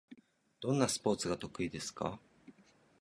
[0.61, 2.17] どんなスポーツが得意ですか？